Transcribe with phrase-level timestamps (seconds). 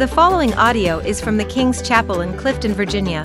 [0.00, 3.22] The following audio is from the King's Chapel in Clifton, Virginia.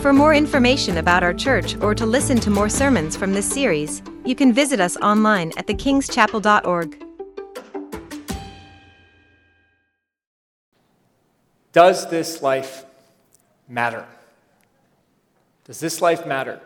[0.00, 4.00] For more information about our church or to listen to more sermons from this series,
[4.24, 7.04] you can visit us online at thekingschapel.org.
[11.72, 12.86] Does this life
[13.68, 14.06] matter?
[15.64, 16.62] Does this life matter?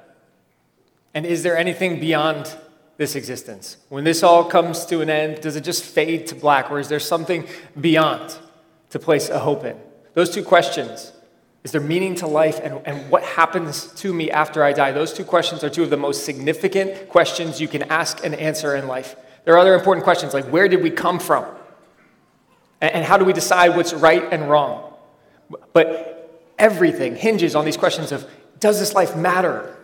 [1.12, 2.56] And is there anything beyond
[2.98, 3.78] this existence?
[3.88, 6.86] When this all comes to an end, does it just fade to black, or is
[6.86, 7.48] there something
[7.80, 8.38] beyond?
[8.94, 9.76] To place a hope in?
[10.14, 11.12] Those two questions
[11.64, 14.92] is there meaning to life and, and what happens to me after I die?
[14.92, 18.76] Those two questions are two of the most significant questions you can ask and answer
[18.76, 19.16] in life.
[19.44, 21.44] There are other important questions like where did we come from?
[22.80, 24.94] And, and how do we decide what's right and wrong?
[25.72, 29.76] But everything hinges on these questions of does this life matter?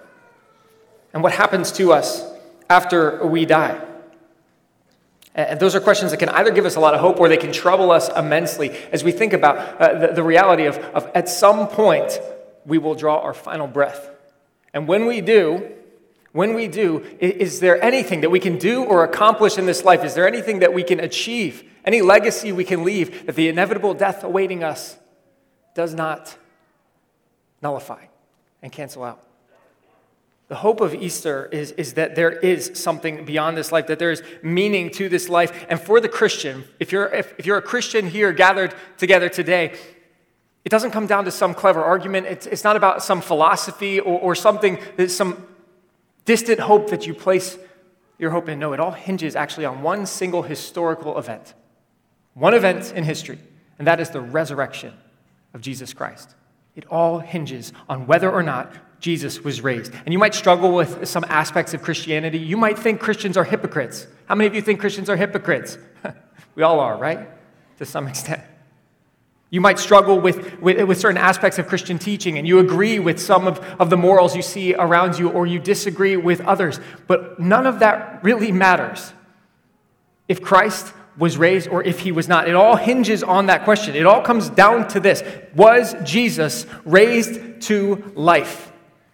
[1.12, 2.22] And what happens to us
[2.69, 3.90] after we die?
[5.34, 7.36] And those are questions that can either give us a lot of hope or they
[7.36, 11.28] can trouble us immensely as we think about uh, the, the, reality of, of at
[11.28, 12.20] some point
[12.67, 14.11] we will draw our final breath.
[14.75, 15.70] And when we do,
[16.33, 20.05] when we do, is there anything that we can do or accomplish in this life?
[20.05, 21.64] Is there anything that we can achieve?
[21.84, 24.97] Any legacy we can leave that the inevitable death awaiting us
[25.75, 26.36] does not
[27.62, 28.05] nullify
[28.62, 29.23] and cancel out?
[30.51, 34.11] The hope of Easter is, is that there is something beyond this life, that there
[34.11, 35.65] is meaning to this life.
[35.69, 39.79] And for the Christian, if you're, if, if you're a Christian here gathered together today,
[40.65, 42.27] it doesn't come down to some clever argument.
[42.27, 45.47] It's, it's not about some philosophy or, or something, some
[46.25, 47.57] distant hope that you place
[48.19, 48.59] your hope in.
[48.59, 51.55] No, it all hinges actually on one single historical event.
[52.35, 53.39] One event in history,
[53.79, 54.95] and that is the resurrection
[55.55, 56.35] of Jesus Christ.
[56.75, 59.93] It all hinges on whether or not Jesus was raised.
[60.05, 62.39] And you might struggle with some aspects of Christianity.
[62.39, 64.07] You might think Christians are hypocrites.
[64.27, 65.79] How many of you think Christians are hypocrites?
[66.55, 67.29] we all are, right?
[67.79, 68.42] To some extent.
[69.48, 73.20] You might struggle with, with, with, certain aspects of Christian teaching, and you agree with
[73.20, 76.79] some of, of the morals you see around you, or you disagree with others.
[77.08, 79.13] But none of that really matters
[80.29, 82.48] if Christ was raised or if he was not.
[82.48, 83.97] It all hinges on that question.
[83.97, 85.24] It all comes down to this
[85.57, 88.70] Was Jesus raised to life?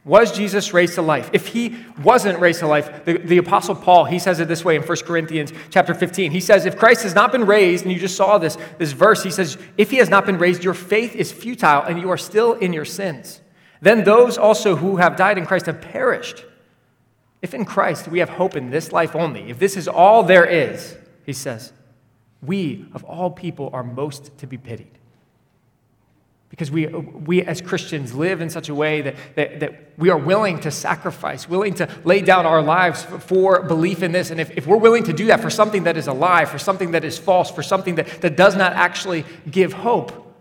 [0.06, 1.31] Was Jesus raised to life?
[1.33, 4.77] If he wasn't raised to life, the, the Apostle Paul, he says it this way
[4.77, 6.31] in 1 Corinthians chapter 15.
[6.31, 9.25] He says, if Christ has not been raised, and you just saw this, this verse,
[9.25, 12.16] he says, if he has not been raised, your faith is futile and you are
[12.16, 13.41] still in your sins.
[13.81, 16.45] Then those also who have died in Christ have perished.
[17.43, 20.47] If in Christ we have hope in this life only, if this is all there
[20.47, 21.72] is, he says,
[22.41, 24.96] we of all people are most to be pitied.
[26.49, 30.19] Because we, we as Christians live in such a way that, that, that we are
[30.19, 34.31] willing to sacrifice, willing to lay down our lives for belief in this.
[34.31, 36.59] And if, if we're willing to do that for something that is a lie, for
[36.59, 40.34] something that is false, for something that, that does not actually give hope,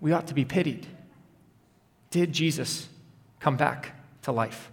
[0.00, 0.86] we ought to be pitied.
[2.10, 2.88] Did Jesus
[3.38, 4.70] come back to life?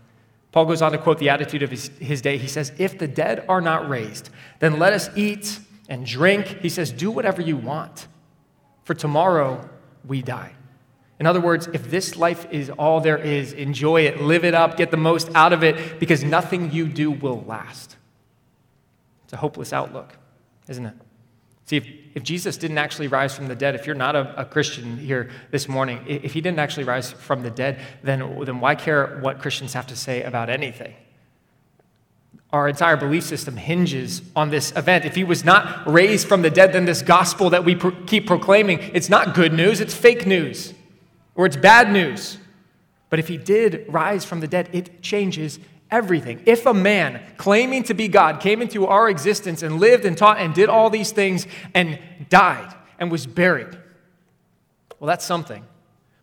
[0.51, 2.37] Paul goes on to quote the attitude of his, his day.
[2.37, 4.29] He says, If the dead are not raised,
[4.59, 6.61] then let us eat and drink.
[6.61, 8.07] He says, Do whatever you want,
[8.85, 9.69] for tomorrow
[10.07, 10.53] we die.
[11.19, 14.75] In other words, if this life is all there is, enjoy it, live it up,
[14.75, 17.95] get the most out of it, because nothing you do will last.
[19.23, 20.17] It's a hopeless outlook,
[20.67, 20.95] isn't it?
[21.65, 24.45] See, if, if Jesus didn't actually rise from the dead, if you're not a, a
[24.45, 28.75] Christian here this morning, if he didn't actually rise from the dead, then, then why
[28.75, 30.93] care what Christians have to say about anything?
[32.51, 35.03] Our entire belief system hinges on this event.
[35.03, 38.27] If he was not raised from the dead, then this gospel that we pro- keep
[38.27, 40.73] proclaiming, it's not good news, it's fake news,
[41.35, 42.37] or it's bad news.
[43.09, 45.59] But if he did rise from the dead, it changes
[45.91, 46.41] everything.
[46.45, 50.37] If a man claiming to be God came into our existence and lived and taught
[50.37, 53.77] and did all these things and died and was buried,
[54.99, 55.65] well, that's something.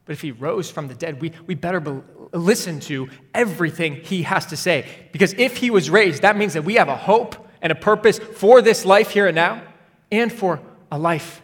[0.04, 1.92] But if he rose from the dead, we, we better be,
[2.32, 4.86] listen to everything he has to say.
[5.12, 8.19] Because if he was raised, that means that we have a hope and a purpose
[8.19, 9.62] for this life here and now
[10.10, 10.60] and for
[10.90, 11.40] a life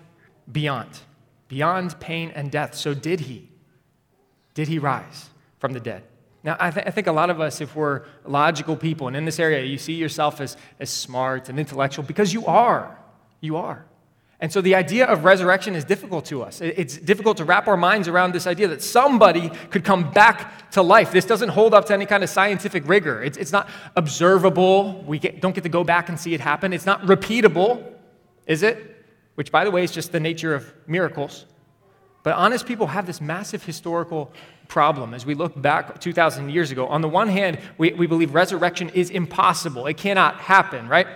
[0.51, 0.89] beyond,
[1.47, 2.75] beyond pain and death.
[2.75, 3.49] So did he?
[4.55, 6.03] Did he rise from the dead?
[6.43, 9.25] Now, I, th- I, think a lot of us, if we're logical people, and in
[9.25, 12.97] this area, you see yourself as, as smart and intellectual because you are.
[13.41, 13.85] You are.
[14.41, 16.61] And so the idea of resurrection is difficult to us.
[16.61, 20.83] It's difficult to wrap our minds around this idea that somebody could come back to
[20.83, 21.11] life.
[21.11, 23.21] This doesn't hold up to any kind of scientific rigor.
[23.21, 25.03] It's, it's not observable.
[25.03, 26.73] We get, don't get to go back and see it happen.
[26.73, 27.85] It's not repeatable,
[28.47, 29.05] is it?
[29.35, 31.45] Which, by the way, is just the nature of miracles.
[32.23, 34.33] But honest people have this massive historical
[34.69, 36.87] problem as we look back 2,000 years ago.
[36.87, 41.09] On the one hand, we, we believe resurrection is impossible, it cannot happen, right?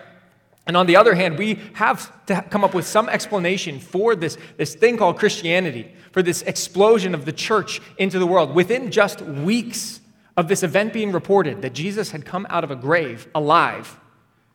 [0.67, 4.39] And on the other hand, we have to come up with some explanation for this,
[4.57, 8.55] this thing called Christianity, for this explosion of the church into the world.
[8.55, 10.01] Within just weeks
[10.37, 13.99] of this event being reported, that Jesus had come out of a grave alive,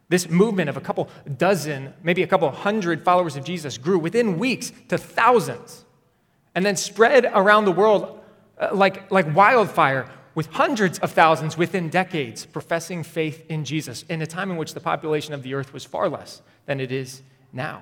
[0.09, 4.39] this movement of a couple dozen, maybe a couple hundred followers of Jesus grew within
[4.39, 5.83] weeks to thousands
[6.55, 8.19] and then spread around the world
[8.59, 14.21] uh, like, like wildfire with hundreds of thousands within decades professing faith in Jesus in
[14.21, 17.23] a time in which the population of the earth was far less than it is
[17.51, 17.81] now.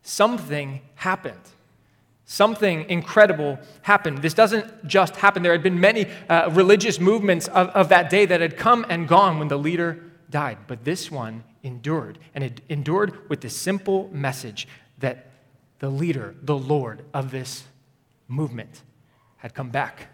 [0.00, 1.42] Something happened.
[2.24, 4.22] Something incredible happened.
[4.22, 5.42] This doesn't just happen.
[5.42, 9.06] There had been many uh, religious movements of, of that day that had come and
[9.06, 14.08] gone when the leader died, but this one endured, and it endured with the simple
[14.14, 14.66] message
[15.00, 15.26] that
[15.80, 17.64] the leader, the Lord of this
[18.28, 18.80] movement,
[19.36, 20.08] had come back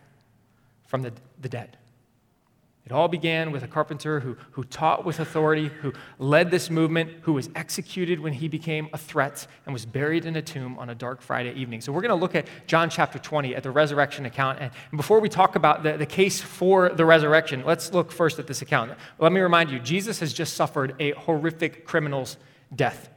[0.93, 1.79] from the, the dead.
[2.85, 7.12] It all began with a carpenter who, who taught with authority, who led this movement,
[7.23, 10.91] who was executed when he became a threat and was buried in a tomb on
[10.91, 11.81] a dark Friday evening.
[11.81, 14.59] So, we're going to look at John chapter 20 at the resurrection account.
[14.61, 18.47] And before we talk about the, the case for the resurrection, let's look first at
[18.47, 18.93] this account.
[19.19, 22.37] Let me remind you Jesus has just suffered a horrific criminal's
[22.77, 23.09] death.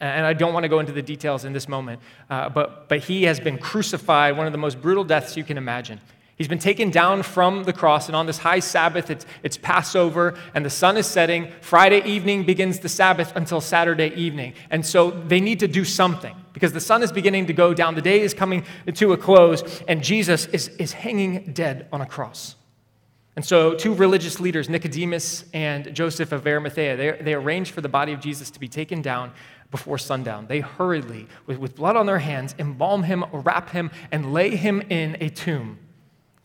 [0.00, 2.98] And I don't want to go into the details in this moment, uh, but, but
[2.98, 6.00] he has been crucified, one of the most brutal deaths you can imagine.
[6.36, 10.38] He's been taken down from the cross, and on this high Sabbath, it's, it's, Passover,
[10.54, 11.50] and the sun is setting.
[11.62, 14.52] Friday evening begins the Sabbath until Saturday evening.
[14.68, 17.94] And so they need to do something because the sun is beginning to go down.
[17.94, 22.06] The day is coming to a close, and Jesus is, is hanging dead on a
[22.06, 22.54] cross.
[23.34, 27.88] And so, two religious leaders, Nicodemus and Joseph of Arimathea, they, they arranged for the
[27.88, 29.32] body of Jesus to be taken down
[29.70, 30.46] before sundown.
[30.48, 34.82] They hurriedly, with, with blood on their hands, embalm him, wrap him, and lay him
[34.90, 35.78] in a tomb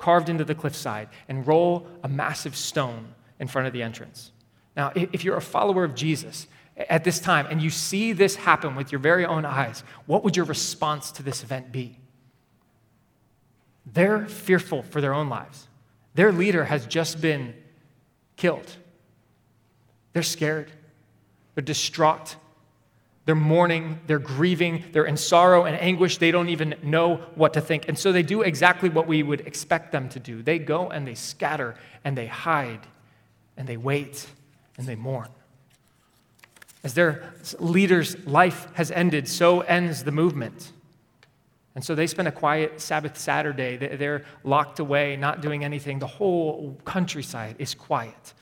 [0.01, 4.31] carved into the cliffside and roll a massive stone in front of the entrance.
[4.75, 6.48] Now, if you're a follower of Jesus
[6.89, 10.36] at this time and you see this happen with your very own eyes, what would
[10.36, 12.00] your response to this event be?
[13.94, 15.68] They're fearful for their own lives.
[16.15, 17.53] Their leader has just been
[18.38, 18.75] killed.
[20.13, 20.71] They're scared.
[21.53, 22.38] They're distraught.
[23.31, 26.17] They're mourning, they're grieving, they're in sorrow and anguish.
[26.17, 27.87] They don't even know what to think.
[27.87, 31.07] And so they do exactly what we would expect them to do they go and
[31.07, 32.81] they scatter and they hide
[33.55, 34.27] and they wait
[34.77, 35.29] and they mourn.
[36.83, 40.73] As their leader's life has ended, so ends the movement.
[41.73, 43.77] And so they spend a quiet Sabbath Saturday.
[43.77, 45.99] They're locked away, not doing anything.
[45.99, 48.33] The whole countryside is quiet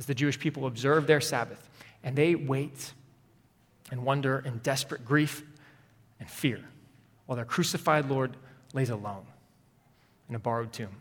[0.00, 1.70] as the Jewish people observe their Sabbath
[2.02, 2.92] and they wait
[3.90, 5.42] and wonder and desperate grief
[6.20, 6.60] and fear
[7.26, 8.36] while their crucified Lord
[8.72, 9.26] lays alone
[10.28, 10.96] in a borrowed tomb.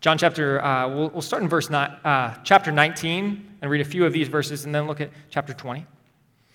[0.00, 4.06] John chapter, uh, we'll, we'll, start in verse uh, chapter 19 and read a few
[4.06, 5.80] of these verses and then look at chapter 20.
[5.80, 5.86] It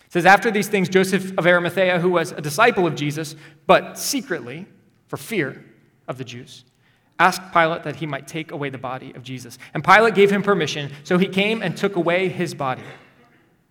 [0.08, 3.36] says, After these things, Joseph of Arimathea, who was a disciple of Jesus,
[3.68, 4.66] but secretly,
[5.08, 5.64] for fear
[6.08, 6.64] of the Jews,
[7.20, 9.58] asked Pilate that he might take away the body of Jesus.
[9.74, 12.84] And Pilate gave him permission, so he came and took away his body.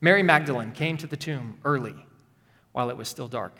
[0.00, 1.94] Mary Magdalene came to the tomb early
[2.72, 3.56] while it was still dark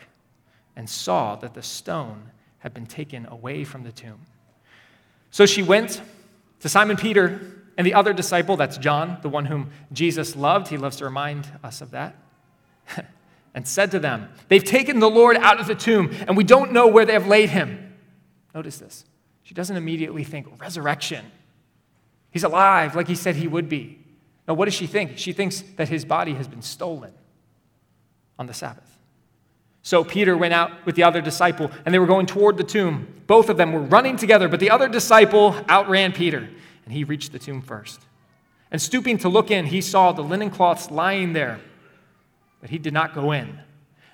[0.75, 4.21] and saw that the stone had been taken away from the tomb.
[5.29, 6.01] So she went
[6.59, 10.67] to Simon Peter and the other disciple, that's John, the one whom Jesus loved.
[10.67, 12.15] He loves to remind us of that.
[13.53, 16.71] and said to them, They've taken the Lord out of the tomb, and we don't
[16.71, 17.93] know where they have laid him.
[18.53, 19.05] Notice this.
[19.43, 21.25] She doesn't immediately think resurrection.
[22.29, 24.00] He's alive like he said he would be.
[24.51, 25.17] Now, what does she think?
[25.17, 27.13] She thinks that his body has been stolen
[28.37, 28.97] on the Sabbath.
[29.81, 33.07] So Peter went out with the other disciple, and they were going toward the tomb.
[33.27, 36.49] Both of them were running together, but the other disciple outran Peter,
[36.83, 38.01] and he reached the tomb first.
[38.71, 41.61] And stooping to look in, he saw the linen cloths lying there,
[42.59, 43.57] but he did not go in.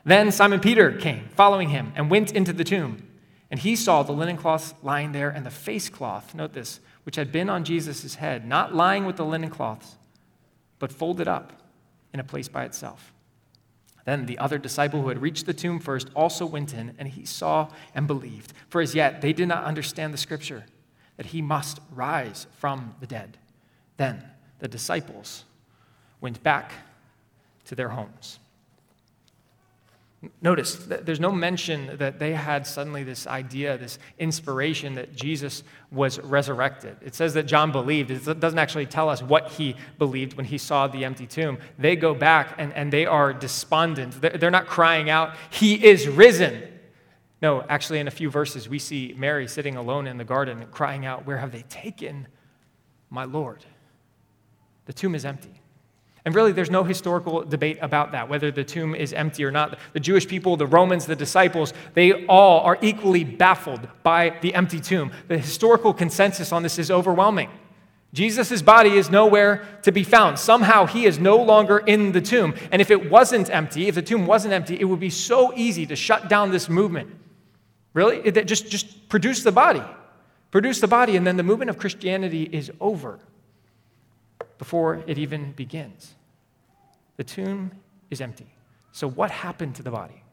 [0.05, 3.07] Then Simon Peter came, following him, and went into the tomb.
[3.49, 7.15] And he saw the linen cloths lying there, and the face cloth, note this, which
[7.15, 9.96] had been on Jesus' head, not lying with the linen cloths
[10.79, 11.53] but folded up
[12.13, 13.13] in a place by itself.
[14.05, 17.25] Then the other disciple who had reached the tomb first also went in, and he
[17.25, 18.53] saw and believed.
[18.69, 20.65] For as yet they did not understand the scripture
[21.17, 23.37] that he must rise from the dead.
[23.97, 24.23] Then
[24.59, 25.43] the disciples
[26.21, 26.71] went back
[27.65, 28.39] to their homes.
[30.41, 36.19] Notice, there's no mention that they had suddenly this idea, this inspiration that Jesus was
[36.19, 36.97] resurrected.
[37.01, 38.09] It says that John believed.
[38.09, 41.59] It doesn't actually tell us what he believed when he saw the empty tomb.
[41.77, 44.19] They go back and, and they are despondent.
[44.19, 46.63] They're not crying out, He is risen.
[47.39, 51.05] No, actually, in a few verses, we see Mary sitting alone in the garden crying
[51.05, 52.27] out, Where have they taken
[53.11, 53.63] my Lord?
[54.85, 55.56] The tomb is empty.
[56.27, 59.79] And really, there's no historical debate about that, whether the tomb is empty or not.
[59.93, 64.81] The Jewish people, the Romans, the disciples, they all are equally baffled by the empty
[64.81, 65.13] tomb.
[65.29, 67.49] The historical consensus on this is overwhelming.
[68.13, 70.37] Jesus' body is nowhere to be found.
[70.37, 72.55] Somehow he is no longer in the tomb.
[72.73, 75.85] And if it wasn't empty, if the tomb wasn't empty, it would be so easy
[75.85, 77.09] to shut down this movement.
[77.93, 78.17] Really?
[78.17, 79.83] It, just, just produce the body.
[80.51, 83.17] Produce the body, and then the movement of Christianity is over
[84.57, 86.15] before it even begins.
[87.17, 87.71] The tomb
[88.09, 88.47] is empty.
[88.91, 90.23] So, what happened to the body?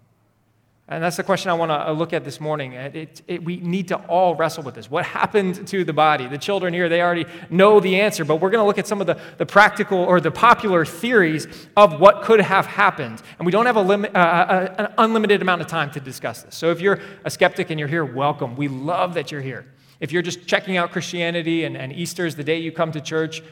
[0.87, 2.75] And that's the question I want to uh, look at this morning.
[2.75, 4.91] It, it, we need to all wrestle with this.
[4.91, 6.29] What happened to the body?
[6.29, 9.01] The children here, they already know the answer, but we're going to look at some
[9.01, 13.23] of the, the practical or the popular theories of what could have happened.
[13.39, 16.43] And we don't have a limit, uh, uh, an unlimited amount of time to discuss
[16.43, 16.55] this.
[16.55, 18.55] So if you're a skeptic and you're here, welcome.
[18.55, 19.65] We love that you're here.
[20.01, 23.01] If you're just checking out Christianity and, and Easter is the day you come to
[23.01, 23.43] church,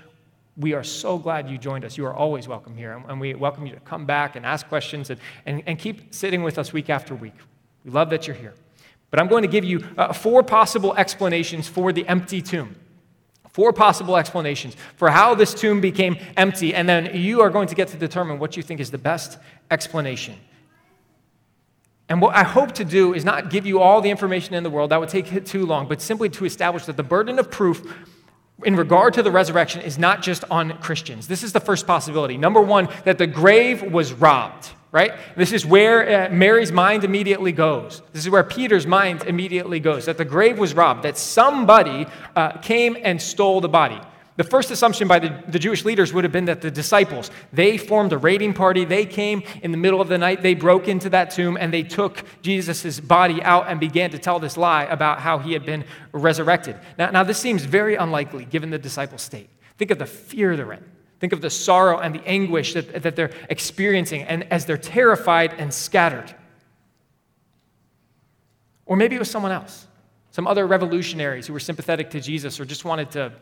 [0.56, 1.97] we are so glad you joined us.
[1.97, 5.11] You are always welcome here, and we welcome you to come back and ask questions
[5.11, 7.35] and, and, and keep sitting with us week after week.
[7.85, 8.54] We love that you're here.
[9.11, 12.76] But I'm going to give you uh, four possible explanations for the empty tomb.
[13.50, 17.75] Four possible explanations for how this tomb became empty, and then you are going to
[17.75, 19.38] get to determine what you think is the best
[19.71, 20.37] explanation.
[22.09, 24.71] And what I hope to do is not give you all the information in the
[24.71, 27.94] world, that would take too long, but simply to establish that the burden of proof
[28.64, 31.28] in regard to the resurrection is not just on Christians.
[31.28, 32.37] This is the first possibility.
[32.37, 35.12] Number one, that the grave was robbed, right?
[35.37, 38.02] This is where uh, Mary's mind immediately goes.
[38.12, 42.52] This is where Peter's mind immediately goes that the grave was robbed, that somebody uh,
[42.59, 44.00] came and stole the body.
[44.36, 47.76] The first assumption by the, the Jewish leaders would have been that the disciples, they
[47.76, 48.86] formed a raiding party.
[48.86, 51.82] They came in the middle of the night, they broke into that tomb, and they
[51.82, 55.84] took Jesus' body out and began to tell this lie about how he had been
[56.12, 56.76] resurrected.
[56.96, 59.50] Now, now this seems very unlikely given the disciples' state.
[59.76, 60.84] Think of the fear they're in.
[61.20, 65.54] Think of the sorrow and the anguish that, that they're experiencing and as they're terrified
[65.58, 66.34] and scattered.
[68.86, 69.86] Or maybe it was someone else,
[70.30, 73.32] some other revolutionaries who were sympathetic to Jesus or just wanted to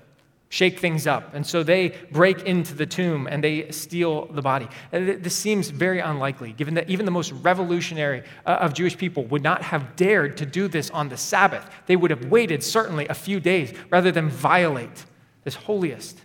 [0.51, 1.33] shake things up.
[1.33, 4.69] And so they break into the tomb and they steal the body.
[4.91, 9.45] This seems very unlikely, given that even the most revolutionary uh, of Jewish people would
[9.45, 11.71] not have dared to do this on the Sabbath.
[11.87, 15.07] They would have waited certainly a few days rather than violate
[15.45, 16.21] this holiest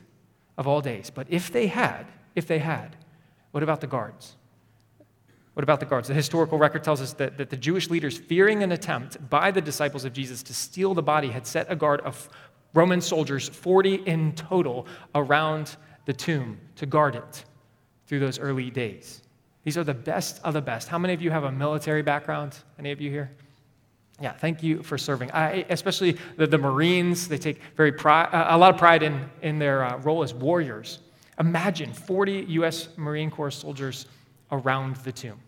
[0.57, 1.11] of all days.
[1.11, 2.95] But if they had, if they had,
[3.51, 4.35] what about the guards?
[5.53, 6.09] What about the guards?
[6.09, 9.61] The historical record tells us that, that the Jewish leaders, fearing an attempt by the
[9.61, 12.27] disciples of Jesus to steal the body, had set a guard of
[12.75, 17.45] Roman soldiers, 40 in total, around the tomb to guard it
[18.05, 19.23] through those early days.
[19.63, 20.87] These are the best of the best.
[20.87, 22.59] How many of you have a military background?
[22.77, 23.31] Any of you here?
[24.21, 25.31] Yeah, thank you for serving.
[25.31, 29.57] I, especially the, the Marines, they take very pride, a lot of pride in, in
[29.57, 30.99] their uh, role as warriors.
[31.39, 32.89] Imagine 40 U.S.
[32.95, 34.05] Marine Corps soldiers
[34.51, 35.39] around the tomb.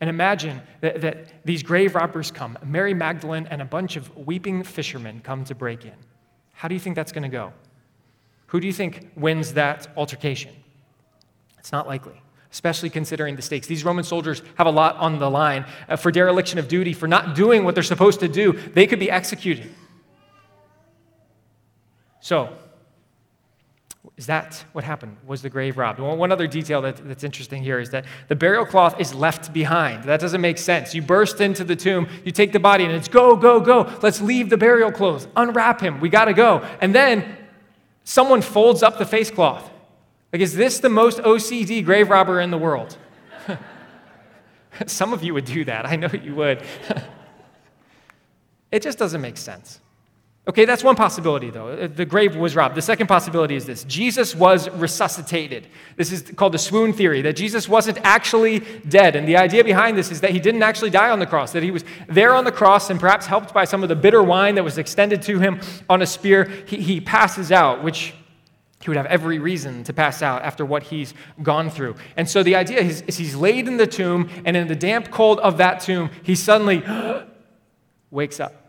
[0.00, 2.58] And imagine that, that these grave robbers come.
[2.64, 5.94] Mary Magdalene and a bunch of weeping fishermen come to break in.
[6.54, 7.52] How do you think that's going to go?
[8.48, 10.52] Who do you think wins that altercation?
[11.58, 12.20] It's not likely,
[12.52, 13.66] especially considering the stakes.
[13.66, 15.66] These Roman soldiers have a lot on the line.
[15.88, 19.00] Uh, for dereliction of duty, for not doing what they're supposed to do, they could
[19.00, 19.74] be executed.
[22.20, 22.56] So,
[24.16, 25.16] is that what happened?
[25.26, 25.98] Was the grave robbed?
[25.98, 29.52] Well, one other detail that, that's interesting here is that the burial cloth is left
[29.52, 30.04] behind.
[30.04, 30.94] That doesn't make sense.
[30.94, 33.92] You burst into the tomb, you take the body, and it's go, go, go.
[34.02, 35.98] Let's leave the burial clothes, unwrap him.
[35.98, 36.64] We got to go.
[36.80, 37.36] And then
[38.04, 39.68] someone folds up the face cloth.
[40.32, 42.96] Like, is this the most OCD grave robber in the world?
[44.86, 45.86] Some of you would do that.
[45.86, 46.62] I know you would.
[48.70, 49.80] it just doesn't make sense.
[50.46, 51.68] Okay, that's one possibility, though.
[51.68, 52.74] Uh, the grave was robbed.
[52.74, 55.68] The second possibility is this Jesus was resuscitated.
[55.96, 59.16] This is called the swoon theory, that Jesus wasn't actually dead.
[59.16, 61.62] And the idea behind this is that he didn't actually die on the cross, that
[61.62, 64.54] he was there on the cross and perhaps helped by some of the bitter wine
[64.56, 66.44] that was extended to him on a spear.
[66.66, 68.12] He, he passes out, which
[68.82, 71.94] he would have every reason to pass out after what he's gone through.
[72.18, 75.10] And so the idea is, is he's laid in the tomb, and in the damp
[75.10, 76.84] cold of that tomb, he suddenly
[78.10, 78.63] wakes up.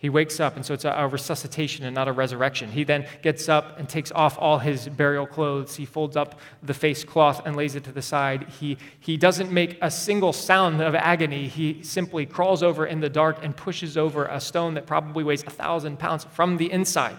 [0.00, 2.70] He wakes up, and so it's a, a, resuscitation and not a resurrection.
[2.70, 5.76] He then gets up and takes off all his burial clothes.
[5.76, 8.48] He folds up the face cloth and lays it to the side.
[8.48, 11.48] He, he doesn't make a single sound of agony.
[11.48, 15.42] He simply crawls over in the dark and pushes over a stone that probably weighs
[15.42, 17.18] a thousand pounds from the inside.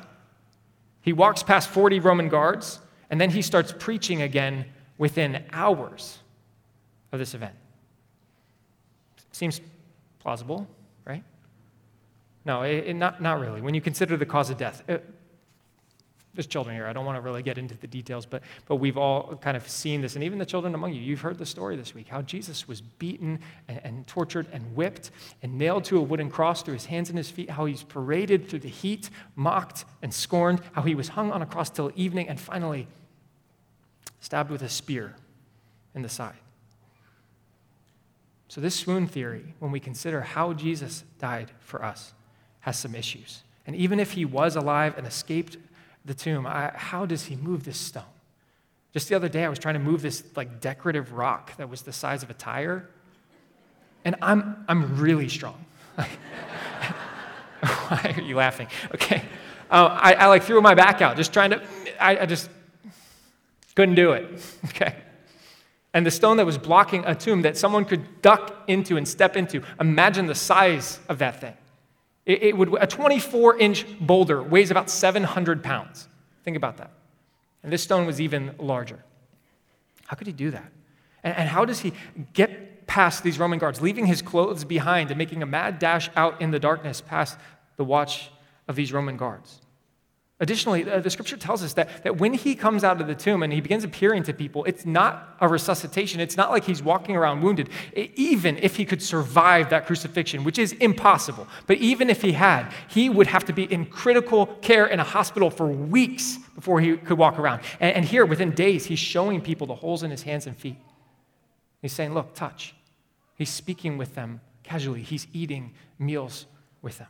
[1.03, 2.79] He walks past 40 Roman guards,
[3.11, 4.65] and then he starts preaching again
[4.97, 6.17] within hours
[7.11, 7.53] of this event.
[9.31, 9.61] Seems
[10.19, 10.67] plausible?
[12.45, 13.61] No, it, it, not, not really.
[13.61, 15.05] When you consider the cause of death, it,
[16.33, 16.87] there's children here.
[16.87, 19.67] I don't want to really get into the details, but, but we've all kind of
[19.67, 20.15] seen this.
[20.15, 22.81] And even the children among you, you've heard the story this week how Jesus was
[22.81, 25.11] beaten and, and tortured and whipped
[25.43, 28.47] and nailed to a wooden cross through his hands and his feet, how he's paraded
[28.47, 32.29] through the heat, mocked and scorned, how he was hung on a cross till evening,
[32.29, 32.87] and finally
[34.21, 35.15] stabbed with a spear
[35.93, 36.35] in the side.
[38.47, 42.13] So, this swoon theory, when we consider how Jesus died for us,
[42.61, 43.43] has some issues.
[43.67, 45.57] And even if he was alive and escaped
[46.05, 48.03] the tomb, I, how does he move this stone?
[48.93, 51.83] Just the other day, I was trying to move this like decorative rock that was
[51.83, 52.89] the size of a tire,
[54.03, 55.63] and I'm, I'm really strong.
[57.61, 58.67] Why are you laughing?
[58.95, 59.21] Okay.
[59.69, 61.61] Uh, I, I, like threw my back out, just trying to,
[61.99, 62.49] I, I just
[63.75, 64.25] couldn't do it.
[64.65, 64.95] Okay.
[65.93, 69.35] And the stone that was blocking a tomb that someone could duck into and step
[69.35, 71.53] into, imagine the size of that thing.
[72.25, 76.07] It, it would, a 24 inch boulder weighs about 700 pounds.
[76.43, 76.91] Think about that.
[77.63, 79.03] And this stone was even larger.
[80.05, 80.71] How could he do that?
[81.23, 81.93] And, and how does he
[82.33, 86.41] get past these Roman guards, leaving his clothes behind and making a mad dash out
[86.41, 87.37] in the darkness past
[87.77, 88.29] the watch
[88.67, 89.61] of these Roman guards?
[90.41, 93.43] Additionally, uh, the scripture tells us that, that when he comes out of the tomb
[93.43, 96.19] and he begins appearing to people, it's not a resuscitation.
[96.19, 97.69] It's not like he's walking around wounded.
[97.95, 102.73] Even if he could survive that crucifixion, which is impossible, but even if he had,
[102.89, 106.97] he would have to be in critical care in a hospital for weeks before he
[106.97, 107.61] could walk around.
[107.79, 110.77] And, and here, within days, he's showing people the holes in his hands and feet.
[111.83, 112.73] He's saying, Look, touch.
[113.35, 116.47] He's speaking with them casually, he's eating meals
[116.81, 117.09] with them.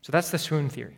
[0.00, 0.96] So that's the swoon theory.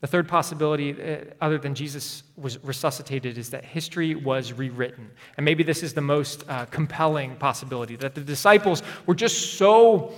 [0.00, 5.10] The third possibility, uh, other than Jesus was resuscitated, is that history was rewritten.
[5.36, 10.12] And maybe this is the most uh, compelling possibility that the disciples were just so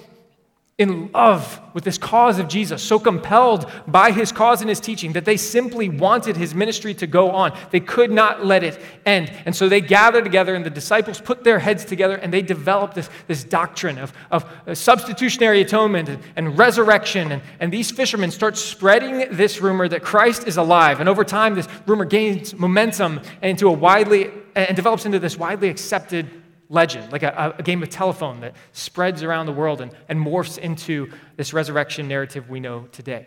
[0.80, 5.12] in love with this cause of Jesus, so compelled by his cause and his teaching
[5.12, 7.56] that they simply wanted his ministry to go on.
[7.70, 9.30] They could not let it end.
[9.44, 12.94] And so they gathered together, and the disciples put their heads together and they developed
[12.94, 17.30] this, this doctrine of, of uh, substitutionary atonement and, and resurrection.
[17.30, 20.98] And, and these fishermen start spreading this rumor that Christ is alive.
[20.98, 25.68] And over time, this rumor gains momentum into a widely and develops into this widely
[25.68, 26.39] accepted
[26.70, 30.56] legend, like a, a, game of telephone that spreads around the world and, and morphs
[30.56, 33.26] into this resurrection narrative we know today.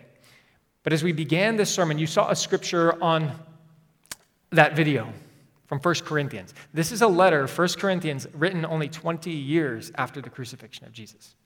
[0.82, 3.32] But as we began this sermon, you saw a scripture on
[4.50, 5.12] that video
[5.66, 6.54] from 1 Corinthians.
[6.72, 11.36] This is a letter, 1 Corinthians, written only 20 years after the crucifixion of Jesus.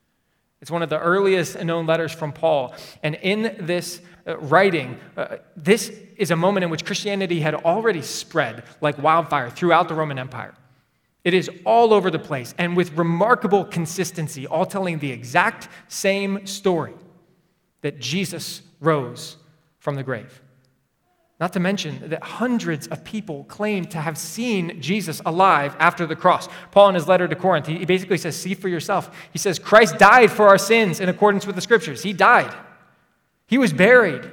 [0.61, 2.74] It's one of the earliest known letters from Paul.
[3.02, 8.02] And in this uh, writing, uh, this is a moment in which Christianity had already
[8.02, 10.54] spread like wildfire throughout the Roman Empire.
[11.24, 16.46] It is all over the place and with remarkable consistency, all telling the exact same
[16.46, 16.94] story
[17.83, 19.37] that Jesus rose
[19.78, 20.42] from the grave.
[21.40, 26.16] Not to mention that hundreds of people claim to have seen Jesus alive after the
[26.16, 26.48] cross.
[26.72, 29.28] Paul, in his letter to Corinth, he basically says, See for yourself.
[29.33, 32.02] He says, Christ died for our sins in accordance with the scriptures.
[32.02, 32.52] He died,
[33.46, 34.28] he was buried,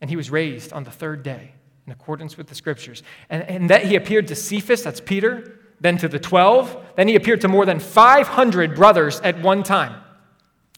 [0.00, 1.52] and he was raised on the third day
[1.86, 3.02] in accordance with the scriptures.
[3.28, 7.16] And, and that he appeared to Cephas, that's Peter, then to the 12, then he
[7.16, 10.00] appeared to more than 500 brothers at one time,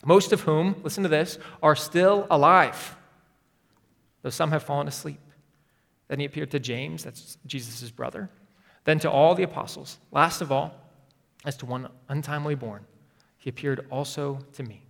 [0.05, 2.97] most of whom, listen to this, are still alive,
[4.23, 5.21] though some have fallen asleep.
[6.09, 8.31] Then he appeared to James, that's Jesus' brother,
[8.85, 9.99] then to all the apostles.
[10.11, 10.75] Last of all,
[11.45, 12.85] as to one untimely born,
[13.37, 14.83] he appeared also to me.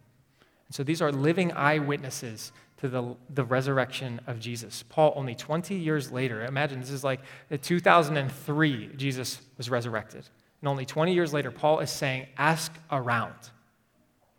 [0.68, 4.84] And so these are living eyewitnesses to the, the resurrection of Jesus.
[4.88, 7.20] Paul, only 20 years later, imagine this is like
[7.62, 10.28] 2003, Jesus was resurrected.
[10.60, 13.34] And only 20 years later, Paul is saying, Ask around.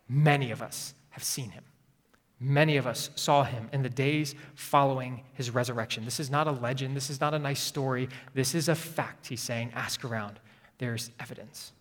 [0.07, 1.63] Many of us have seen him.
[2.39, 6.03] Many of us saw him in the days following his resurrection.
[6.03, 6.95] This is not a legend.
[6.95, 8.09] This is not a nice story.
[8.33, 9.27] This is a fact.
[9.27, 10.39] He's saying, Ask around.
[10.77, 11.71] There's evidence.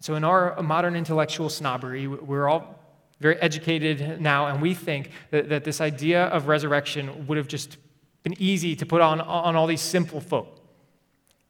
[0.00, 2.80] So, in our modern intellectual snobbery, we're all
[3.20, 7.76] very educated now, and we think that, that this idea of resurrection would have just
[8.22, 10.56] been easy to put on, on all these simple folk.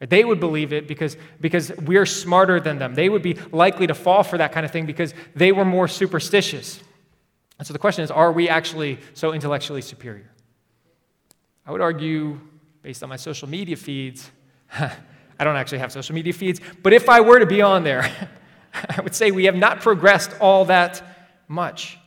[0.00, 2.94] They would believe it because, because we're smarter than them.
[2.94, 5.88] They would be likely to fall for that kind of thing because they were more
[5.88, 6.80] superstitious.
[7.58, 10.30] And so the question is are we actually so intellectually superior?
[11.66, 12.40] I would argue,
[12.82, 14.30] based on my social media feeds,
[14.72, 18.02] I don't actually have social media feeds, but if I were to be on there,
[18.96, 21.02] I would say we have not progressed all that
[21.50, 21.98] much.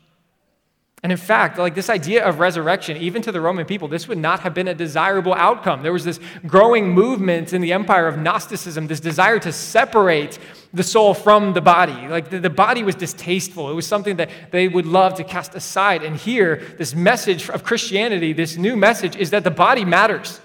[1.03, 4.17] And in fact, like this idea of resurrection, even to the Roman people, this would
[4.17, 5.83] not have been a desirable outcome.
[5.83, 10.39] There was this growing movement in the empire of Gnosticism, this desire to separate
[10.73, 12.07] the soul from the body.
[12.07, 15.53] Like the, the body was distasteful, it was something that they would love to cast
[15.55, 16.03] aside.
[16.03, 20.39] And here, this message of Christianity, this new message, is that the body matters.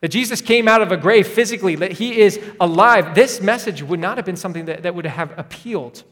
[0.00, 3.16] That Jesus came out of a grave physically, that he is alive.
[3.16, 6.04] This message would not have been something that, that would have appealed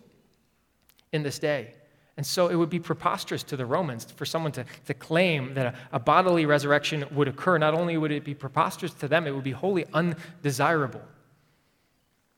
[1.12, 1.74] in this day.
[2.16, 5.66] And so it would be preposterous to the Romans for someone to, to claim that
[5.66, 7.56] a, a, bodily resurrection would occur.
[7.56, 11.00] Not only would it be preposterous to them, it would be wholly undesirable.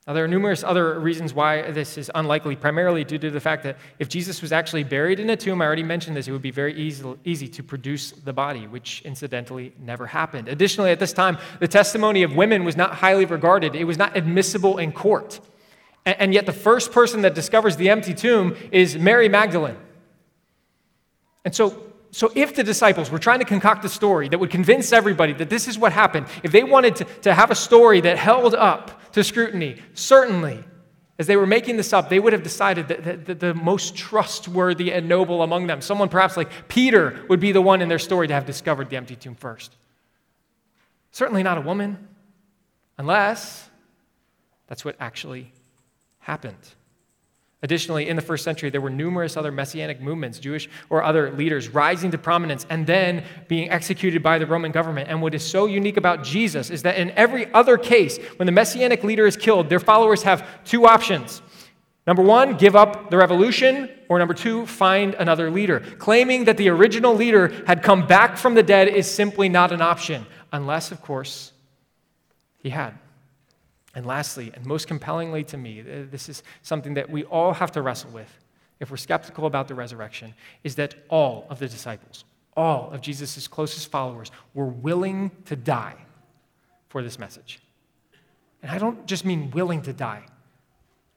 [0.07, 3.63] Now, there are numerous other reasons why this is unlikely, primarily due to the fact
[3.63, 6.43] that if Jesus was actually buried in a tomb, I already mentioned this, it would
[6.43, 10.49] be very easy, easy to produce the body, which incidentally never happened.
[10.49, 14.15] Additionally, at this time, the testimony of women was not highly regarded, it was not
[14.15, 15.41] admissible in court.
[16.07, 19.77] And yet, the first person that discovers the empty tomb is Mary Magdalene.
[21.47, 24.93] And so, so if the disciples were trying to concoct a story that would convince
[24.93, 28.19] everybody that this is what happened, if they wanted to, to have a story that
[28.19, 30.63] held up to scrutiny, certainly,
[31.19, 33.97] as they were making this up, they would have decided that, that, that the most
[33.97, 37.99] trustworthy and noble among them, someone perhaps like Peter, would be the one in their
[37.99, 39.75] story to have discovered the empty tomb first.
[41.13, 42.09] Certainly not a woman,
[42.99, 43.71] unless
[44.67, 45.53] that's what actually
[46.25, 46.75] happened.
[47.63, 51.69] Additionally, in the first century, there were numerous other messianic movements, Jewish or other leaders,
[51.69, 55.09] rising to prominence and then being executed by the Roman government.
[55.09, 58.53] And what is so unique about Jesus is that in every other case, when the
[58.53, 61.41] messianic leader is killed, their followers have two options.
[62.07, 65.81] Number one, give up the revolution, or number two, find another leader.
[65.99, 69.81] Claiming that the original leader had come back from the dead is simply not an
[69.81, 71.53] option, unless, of course,
[72.59, 72.99] he had.
[73.95, 77.71] And lastly, and most compellingly to me, uh, this is something that we all have
[77.73, 78.39] to wrestle with
[78.81, 82.25] if we're skeptical about the resurrection, is that all of the disciples,
[82.57, 85.97] all of Jesus' closest followers, were willing to die
[86.89, 87.61] for this message.
[88.63, 90.25] And I don't just mean willing to die.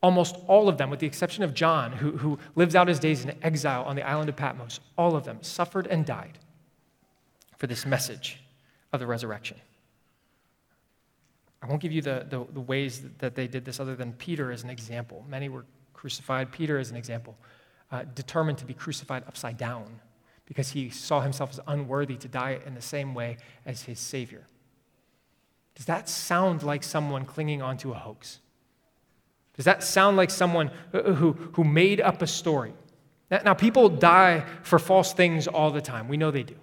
[0.03, 3.25] Almost all of them, with the exception of John, who, who lives out his days
[3.25, 6.37] in exile on the island of Patmos, all of them suffered and died
[7.57, 8.39] for this message
[8.93, 9.57] of the resurrection.
[11.67, 14.53] I won't give you the, the, the, ways that they did this other than Peter
[14.53, 15.25] as an example.
[15.27, 16.49] Many were crucified.
[16.49, 17.35] Peter, as an example,
[17.91, 19.99] uh, determined to be crucified upside down
[20.45, 24.47] because he saw himself as unworthy to die in the same way as his Savior.
[25.75, 28.39] Does that sound like someone clinging onto a hoax?
[29.57, 32.73] Does that sound like someone who, who made up a story?
[33.29, 36.07] Now, people die for false things all the time.
[36.07, 36.55] We know they do.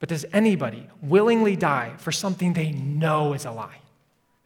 [0.00, 3.79] But does anybody willingly die for something they know is a lie?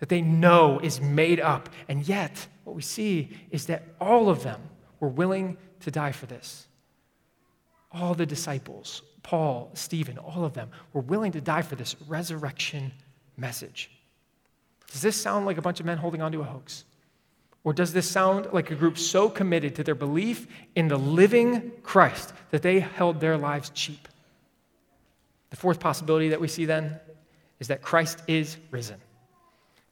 [0.04, 1.70] That they know is made up.
[1.88, 4.60] And yet, what we see is that all of them
[5.00, 6.68] were willing to die for this.
[7.90, 12.92] All the disciples, Paul, Stephen, all of them were willing to die for this resurrection
[13.38, 13.90] message.
[14.92, 16.84] Does this sound like a bunch of men holding onto a hoax?
[17.64, 21.72] Or does this sound like a group so committed to their belief in the living
[21.82, 24.06] Christ that they held their lives cheap?
[25.48, 27.00] The fourth possibility that we see then
[27.58, 29.00] is that Christ is risen.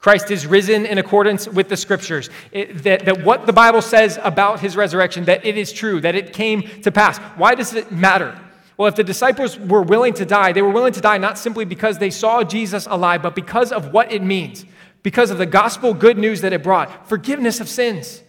[0.03, 2.29] Christ is risen in accordance with the scriptures.
[2.51, 6.13] It, that, that what the Bible says about his resurrection, that it is true, that
[6.13, 7.19] it came to pass.
[7.37, 8.37] Why does it matter?
[8.75, 11.63] Well, if the disciples were willing to die, they were willing to die not simply
[11.63, 14.65] because they saw Jesus alive, but because of what it means,
[15.03, 18.23] because of the gospel good news that it brought forgiveness of sins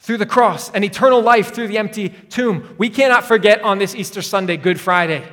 [0.00, 2.74] through the cross and eternal life through the empty tomb.
[2.76, 5.24] We cannot forget on this Easter Sunday, Good Friday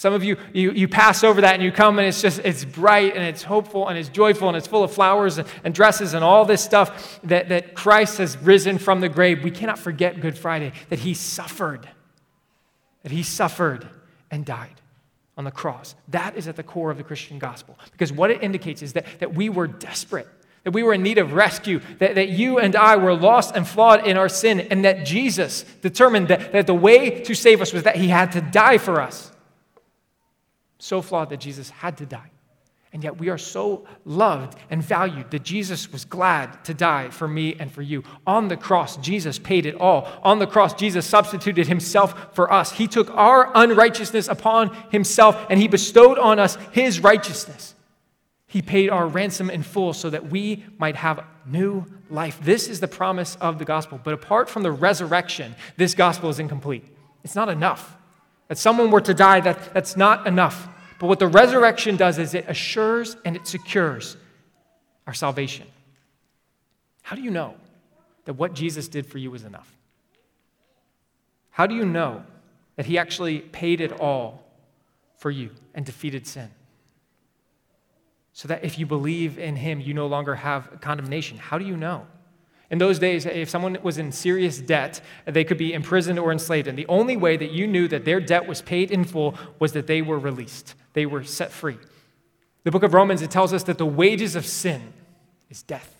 [0.00, 2.64] some of you, you, you pass over that and you come and it's just, it's
[2.64, 6.14] bright and it's hopeful and it's joyful and it's full of flowers and, and dresses
[6.14, 9.44] and all this stuff that, that Christ has risen from the grave.
[9.44, 11.86] We cannot forget Good Friday, that he suffered,
[13.02, 13.86] that he suffered
[14.30, 14.80] and died
[15.36, 15.94] on the cross.
[16.08, 19.04] That is at the core of the Christian gospel because what it indicates is that,
[19.18, 20.28] that we were desperate
[20.64, 23.66] that we were in need of rescue, that, that you and I were lost and
[23.66, 27.72] flawed in our sin, and that Jesus determined that, that the way to save us
[27.72, 29.32] was that he had to die for us
[30.82, 32.30] so flawed that Jesus had to die.
[32.92, 37.28] And yet we are so loved and valued that Jesus was glad to die for
[37.28, 38.02] me and for you.
[38.26, 40.08] On the cross, Jesus paid it all.
[40.24, 42.72] On the cross, Jesus substituted himself for us.
[42.72, 47.76] He took our unrighteousness upon himself and he bestowed on us his righteousness.
[48.48, 52.40] He paid our ransom in full so that we might have new life.
[52.42, 54.00] This is the promise of the gospel.
[54.02, 56.84] But apart from the resurrection, this gospel is incomplete.
[57.22, 57.96] It's not enough.
[58.50, 60.66] That someone were to die, that, that's not enough.
[60.98, 64.16] But what the resurrection does is it assures and it secures
[65.06, 65.68] our salvation.
[67.02, 67.54] How do you know
[68.24, 69.72] that what Jesus did for you was enough?
[71.50, 72.24] How do you know
[72.74, 74.42] that he actually paid it all
[75.16, 76.50] for you and defeated sin?
[78.32, 81.38] So that if you believe in him, you no longer have condemnation.
[81.38, 82.04] How do you know?
[82.70, 86.68] In those days, if someone was in serious debt, they could be imprisoned or enslaved.
[86.68, 89.72] And the only way that you knew that their debt was paid in full was
[89.72, 91.78] that they were released, they were set free.
[92.62, 94.92] The book of Romans, it tells us that the wages of sin
[95.48, 95.96] is death.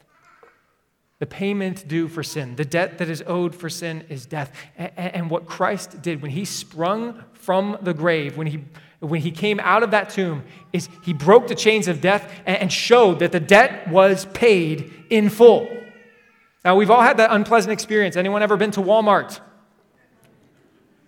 [1.18, 4.52] The payment due for sin, the debt that is owed for sin is death.
[4.76, 8.64] And what Christ did when he sprung from the grave, when he,
[9.00, 12.72] when he came out of that tomb, is he broke the chains of death and
[12.72, 15.68] showed that the debt was paid in full.
[16.64, 18.16] Now, we've all had that unpleasant experience.
[18.16, 19.40] Anyone ever been to Walmart?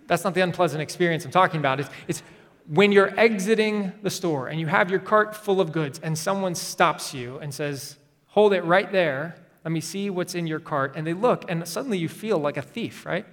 [0.07, 1.79] That's not the unpleasant experience I'm talking about.
[1.79, 2.23] It's, it's
[2.67, 6.55] when you're exiting the store and you have your cart full of goods and someone
[6.55, 9.35] stops you and says, Hold it right there.
[9.63, 10.93] Let me see what's in your cart.
[10.95, 13.25] And they look, and suddenly you feel like a thief, right?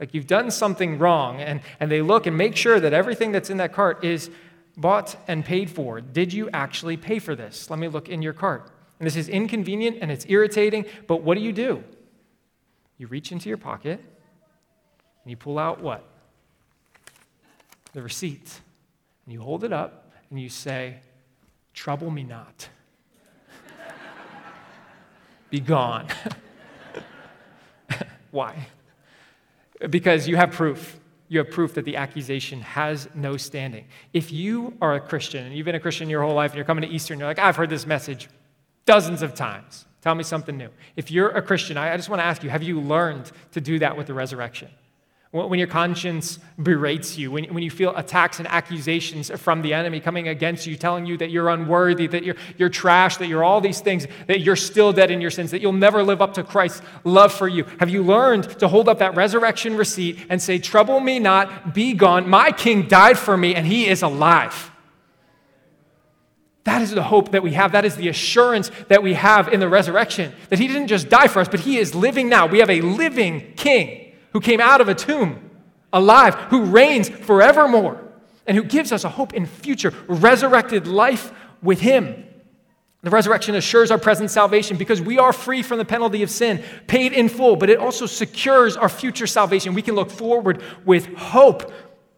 [0.00, 1.40] Like you've done something wrong.
[1.40, 4.30] And, and they look and make sure that everything that's in that cart is
[4.76, 6.00] bought and paid for.
[6.00, 7.68] Did you actually pay for this?
[7.68, 8.70] Let me look in your cart.
[9.02, 11.82] And this is inconvenient and it's irritating, but what do you do?
[12.98, 16.04] You reach into your pocket and you pull out what?
[17.94, 18.60] The receipt.
[19.26, 21.00] And you hold it up and you say,
[21.74, 22.68] Trouble me not.
[25.50, 26.06] Be gone.
[28.30, 28.68] Why?
[29.90, 31.00] Because you have proof.
[31.26, 33.86] You have proof that the accusation has no standing.
[34.12, 36.64] If you are a Christian and you've been a Christian your whole life and you're
[36.64, 38.28] coming to Easter and you're like, I've heard this message
[38.84, 39.86] dozens of times.
[40.00, 40.68] Tell me something new.
[40.96, 43.78] If you're a Christian, I just want to ask you have you learned to do
[43.78, 44.68] that with the resurrection?
[45.30, 49.98] When your conscience berates you, when, when you feel attacks and accusations from the enemy
[49.98, 53.62] coming against you, telling you that you're unworthy, that you're, you're trash, that you're all
[53.62, 56.42] these things, that you're still dead in your sins, that you'll never live up to
[56.42, 60.58] Christ's love for you, have you learned to hold up that resurrection receipt and say,
[60.58, 62.28] Trouble me not, be gone?
[62.28, 64.71] My king died for me, and he is alive.
[66.64, 67.72] That is the hope that we have.
[67.72, 70.32] That is the assurance that we have in the resurrection.
[70.48, 72.46] That he didn't just die for us, but he is living now.
[72.46, 75.50] We have a living king who came out of a tomb,
[75.92, 78.00] alive, who reigns forevermore,
[78.46, 82.26] and who gives us a hope in future resurrected life with him.
[83.02, 86.62] The resurrection assures our present salvation because we are free from the penalty of sin,
[86.86, 89.74] paid in full, but it also secures our future salvation.
[89.74, 91.72] We can look forward with hope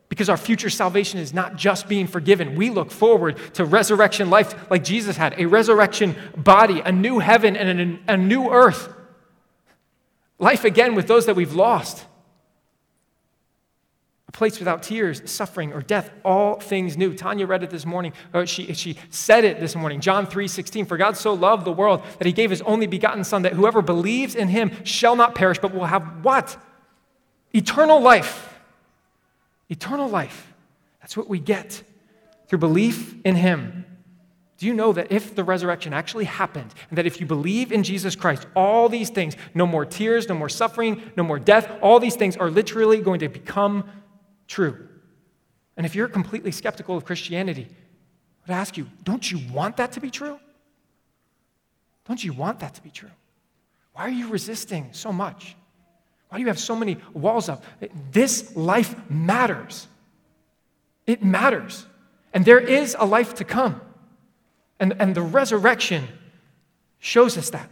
[0.08, 2.54] because our future salvation is not just being forgiven.
[2.54, 7.56] We look forward to resurrection life like Jesus had a resurrection body, a new heaven,
[7.56, 8.92] and a, new earth.
[10.38, 12.04] Life again with those that we've lost.
[14.28, 17.14] A place without tears, suffering, or death, all things new.
[17.14, 18.12] Tanya read it this morning.
[18.32, 20.00] Uh, she, she said it this morning.
[20.00, 20.86] John 3 16.
[20.86, 23.80] For God so loved the world that he gave his only begotten Son, that whoever
[23.80, 26.56] believes in him shall not perish, but will have what?
[27.52, 28.53] Eternal life.
[29.68, 30.53] Eternal life.
[31.00, 31.83] That's what we get
[32.48, 33.85] through belief in Him.
[34.57, 37.83] Do you know that if the resurrection actually happened, and that if you believe in
[37.83, 41.98] Jesus Christ, all these things no more tears, no more suffering, no more death all
[41.98, 43.88] these things are literally going to become
[44.46, 44.88] true?
[45.77, 47.66] And if you're completely skeptical of Christianity,
[48.46, 50.38] I would ask you, don't you want that to be true?
[52.07, 53.11] Don't you want that to be true?
[53.92, 55.57] Why are you resisting so much?
[56.34, 57.62] Why do you have so many walls up?
[58.10, 59.86] This life matters.
[61.06, 61.86] It matters.
[62.32, 63.80] And there is a life to come.
[64.80, 66.08] And, and the resurrection
[66.98, 67.70] shows us that.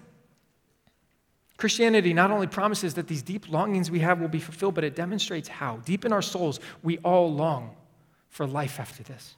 [1.56, 4.94] Christianity not only promises that these deep longings we have will be fulfilled, but it
[4.94, 5.78] demonstrates how.
[5.78, 7.74] Deep in our souls, we all long
[8.28, 9.34] for life after this.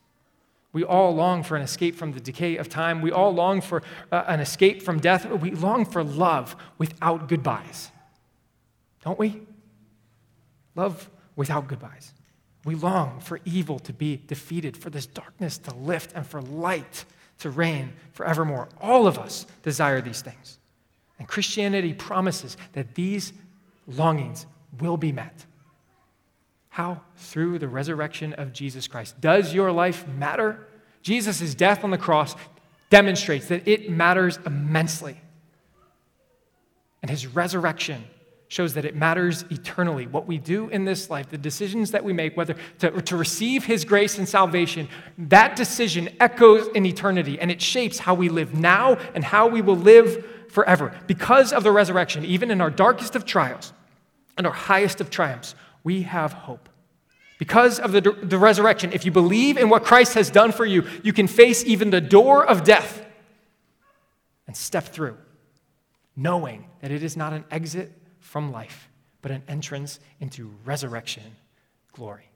[0.75, 3.01] We all long for an escape from the decay of time.
[3.01, 3.83] We all long for
[4.13, 5.25] uh, an escape from death.
[5.25, 7.91] We long for love without goodbyes.
[9.05, 9.43] Don't we?
[10.75, 12.13] Love without goodbyes.
[12.65, 17.05] We long for evil to be defeated, for this darkness to lift, and for light
[17.41, 18.69] to reign forevermore.
[18.81, 20.59] All of us desire these things.
[21.19, 23.33] And Christianity promises that these
[23.87, 24.47] longings
[24.81, 25.45] will be met.
[26.71, 27.03] How?
[27.17, 29.21] Through the resurrection of Jesus Christ.
[29.21, 30.67] Does your life matter?
[31.03, 32.35] Jesus' death on the cross
[32.91, 35.21] demonstrates that it matters immensely.
[37.03, 38.05] And his resurrection
[38.55, 40.07] shows that it matters eternally.
[40.07, 43.65] What we do in this life, the decisions that we make, whether to, to receive
[43.65, 44.89] His grace and salvation,
[45.19, 49.61] that decision echoes in eternity and it shapes how we live now and how we
[49.61, 50.95] will live forever.
[51.09, 53.73] Because of the resurrection, even in our darkest of trials
[54.39, 56.69] and our highest of triumphs, we have hope.
[57.41, 60.85] Because of the, the resurrection, if you believe in what Christ has done for you,
[61.03, 63.05] you can face even the door of death
[64.47, 65.17] and step through,
[66.15, 67.91] knowing that it is not an exit
[68.35, 68.89] from life,
[69.23, 71.23] but an entrance into resurrection
[71.93, 72.29] glory.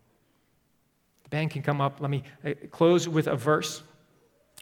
[1.25, 2.01] The band can come up.
[2.01, 3.83] Let me uh, close with a verse,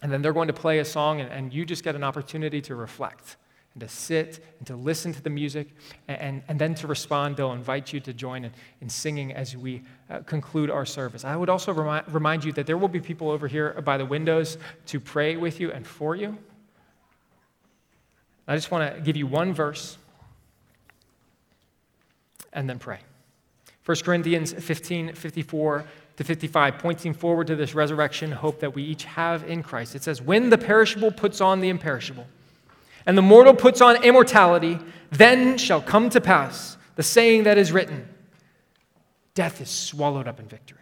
[0.00, 2.62] and then they're going to play a song, and, and you just get an opportunity
[2.62, 3.36] to reflect
[3.74, 5.68] and to sit and to listen to the music
[6.08, 7.36] and, and, and then to respond.
[7.36, 11.22] They'll invite you to join in, in singing as we uh, conclude our service.
[11.22, 14.06] I would also remind, remind you that there will be people over here by the
[14.06, 16.38] windows to pray with you and for you.
[18.48, 19.98] I just want to give you one verse
[22.56, 22.98] and then pray.
[23.84, 25.84] 1 Corinthians 15 54
[26.16, 29.94] to 55, pointing forward to this resurrection hope that we each have in Christ.
[29.94, 32.26] It says, When the perishable puts on the imperishable,
[33.04, 34.80] and the mortal puts on immortality,
[35.12, 38.08] then shall come to pass the saying that is written
[39.34, 40.80] Death is swallowed up in victory.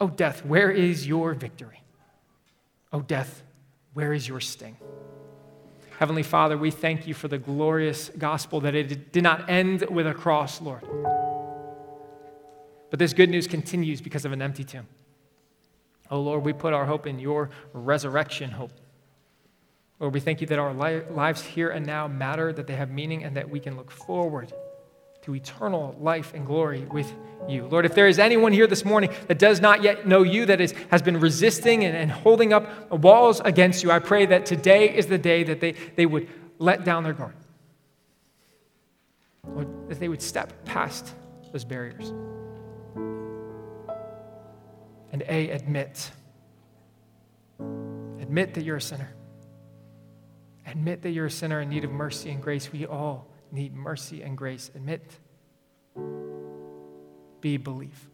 [0.00, 1.82] O death, where is your victory?
[2.92, 3.42] O death,
[3.92, 4.76] where is your sting?
[5.98, 10.06] Heavenly Father, we thank you for the glorious gospel that it did not end with
[10.06, 10.82] a cross, Lord.
[12.90, 14.86] But this good news continues because of an empty tomb.
[16.10, 18.72] Oh Lord, we put our hope in your resurrection hope.
[20.00, 23.24] Lord, we thank you that our lives here and now matter, that they have meaning,
[23.24, 24.52] and that we can look forward
[25.24, 27.10] to eternal life and glory with
[27.48, 27.66] you.
[27.66, 30.60] Lord, if there is anyone here this morning that does not yet know you, that
[30.60, 34.94] is, has been resisting and, and holding up walls against you, I pray that today
[34.94, 37.34] is the day that they, they would let down their guard.
[39.48, 41.14] Lord, that they would step past
[41.52, 42.12] those barriers.
[45.10, 46.10] And A, admit.
[48.20, 49.08] Admit that you're a sinner.
[50.66, 52.70] Admit that you're a sinner in need of mercy and grace.
[52.70, 54.70] We all need mercy and grace.
[54.74, 55.18] Admit.
[57.40, 58.08] be belief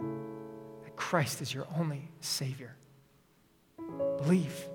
[0.82, 2.76] that Christ is your only Savior.
[4.18, 4.68] Believe.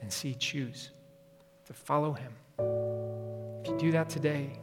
[0.00, 0.90] And see, choose
[1.66, 2.32] to follow Him.
[3.62, 4.58] If you do that today,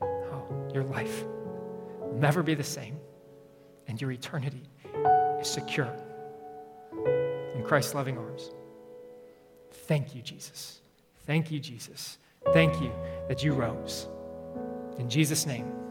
[0.00, 1.24] oh, your life
[2.00, 2.98] will never be the same,
[3.88, 4.62] and your eternity
[5.40, 5.92] is secure
[7.54, 8.50] in Christ's loving arms.
[9.70, 10.80] Thank you, Jesus.
[11.26, 12.18] Thank you, Jesus.
[12.52, 12.92] Thank you
[13.28, 14.08] that you rose.
[14.98, 15.81] In Jesus' name.